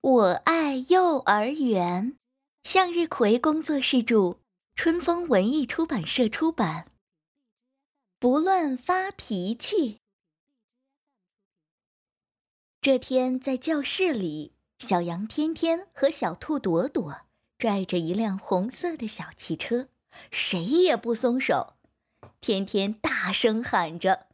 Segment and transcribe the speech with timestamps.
[0.00, 2.16] 我爱幼儿园，
[2.62, 4.38] 向日葵工作室著，
[4.74, 6.92] 春风文艺出版社出版。
[8.18, 10.00] 不乱发脾气。
[12.80, 17.22] 这天在教室里，小羊天天和小兔朵朵
[17.58, 19.88] 拽着一辆红色的小汽车，
[20.30, 21.74] 谁也不松手。
[22.40, 24.28] 天天大声喊着：“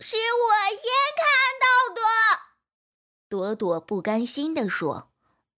[0.00, 0.90] 是我先！”
[3.30, 5.12] 朵朵不甘心地说：“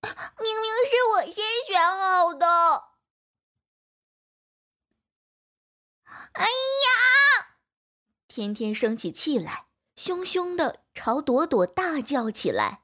[0.04, 2.92] 明明是我先选好的。”
[6.34, 7.56] 哎呀！
[8.28, 12.82] 天天生起气来，凶凶的朝朵朵大叫起来。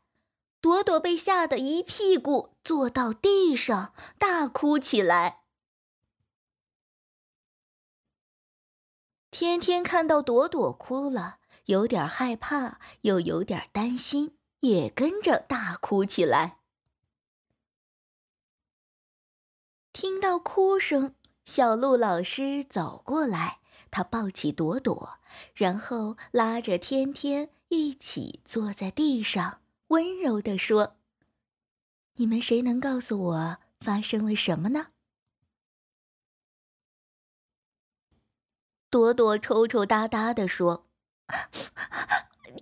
[0.62, 5.45] 朵朵被吓得一屁股坐到地上，大哭起来。
[9.30, 14.38] 天天看到朵朵哭了，有点害怕，又有点担心。
[14.61, 16.59] 也跟着大哭起来。
[19.93, 23.60] 听到哭声，小鹿老师走过来，
[23.91, 25.19] 他抱起朵朵，
[25.55, 30.97] 然后拉着天天一起坐在地上，温柔地说
[32.15, 34.88] ：“你们谁能告诉我发生了什么呢？”
[38.91, 40.87] 朵朵抽抽搭搭地说。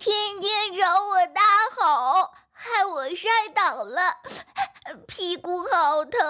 [0.07, 1.41] 天天朝我大
[1.75, 4.21] 吼，害我摔倒了，
[5.05, 6.21] 屁股好疼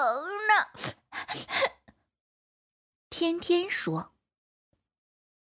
[0.47, 0.65] 呢。
[3.11, 4.15] 天天说：“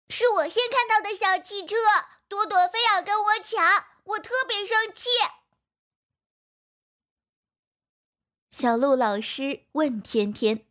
[0.10, 1.76] 是我先看到的小汽车，
[2.28, 5.10] 朵朵非要跟我抢，我特别生气。”
[8.50, 10.66] 小鹿老师问天天：“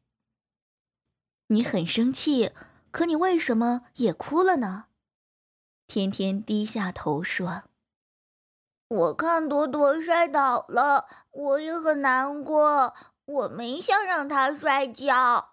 [1.47, 2.51] 你很生气，
[2.91, 4.87] 可你为什么也哭了呢？”
[5.93, 7.65] 天天低下头说
[8.89, 12.95] ：“我看朵朵摔倒了，我也很难过。
[13.27, 15.53] 我没想让她摔跤。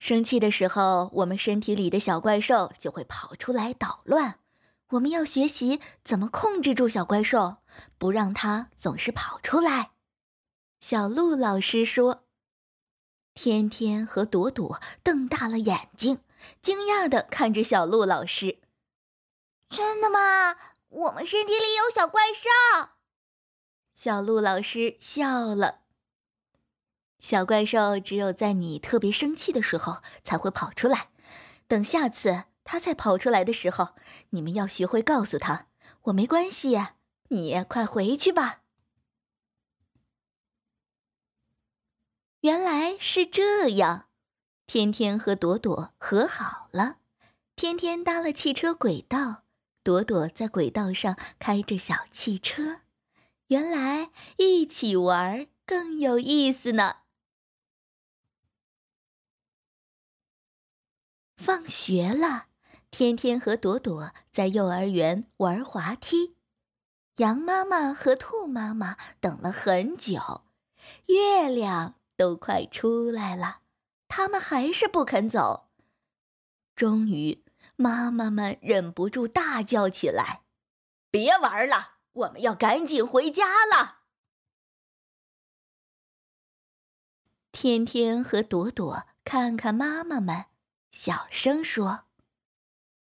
[0.00, 4.40] 生气的时候，我们身体里的小怪兽就会跑出来捣乱。
[4.88, 7.58] 我们要学习怎么控制住小怪兽，
[7.98, 9.92] 不让它总是跑出来。”
[10.82, 12.25] 小鹿老师说。
[13.36, 16.20] 天天和朵朵瞪大了眼睛，
[16.62, 18.60] 惊讶的看着小鹿老师。
[19.68, 20.56] 真的吗？
[20.88, 22.88] 我们身体里有小怪兽？
[23.92, 25.80] 小鹿老师笑了。
[27.20, 31.10] 小怪兽只有在你特别生气的时候才会跑出来。
[31.68, 33.90] 等下次它再跑出来的时候，
[34.30, 35.66] 你们要学会告诉他
[36.04, 36.94] ：“我没关系呀，
[37.28, 38.62] 你快回去吧。”
[42.46, 44.06] 原来是这样，
[44.68, 46.98] 天天和朵朵和好了。
[47.56, 49.42] 天天搭了汽车轨道，
[49.82, 52.82] 朵朵在轨道上开着小汽车。
[53.48, 56.98] 原来一起玩更有意思呢。
[61.36, 62.46] 放学了，
[62.92, 66.36] 天天和朵朵在幼儿园玩滑梯。
[67.16, 70.44] 羊妈妈和兔妈妈等了很久，
[71.06, 71.96] 月亮。
[72.16, 73.60] 都快出来了，
[74.08, 75.68] 他们还是不肯走。
[76.74, 77.44] 终于，
[77.76, 80.42] 妈妈们忍不住大叫起来
[81.10, 84.00] ：“别玩了，我们要赶紧回家了！”
[87.52, 90.46] 天天和朵朵看看妈妈们，
[90.90, 92.04] 小声说：“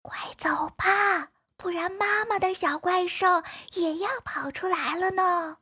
[0.04, 3.42] 快走吧，不然妈妈的小怪兽
[3.74, 5.58] 也要跑出来了呢。”